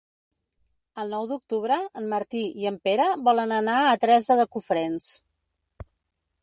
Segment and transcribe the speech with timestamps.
[1.03, 5.13] El nou d'octubre en Martí i en Pere volen anar a Teresa de Cofrents.